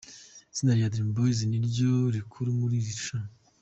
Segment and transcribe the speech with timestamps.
[0.51, 3.31] Itsinda rya Dream Boys niryo rikuru muri iri rushanwa.